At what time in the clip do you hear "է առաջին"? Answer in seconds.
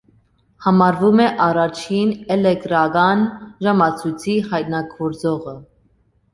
1.25-2.15